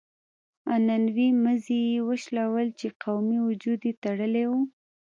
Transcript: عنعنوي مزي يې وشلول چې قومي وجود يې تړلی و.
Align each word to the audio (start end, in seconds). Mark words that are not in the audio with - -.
عنعنوي 0.71 1.27
مزي 1.43 1.81
يې 1.91 1.99
وشلول 2.09 2.67
چې 2.79 2.87
قومي 3.03 3.39
وجود 3.47 3.79
يې 3.87 3.93
تړلی 4.03 4.45
و. 4.47 4.51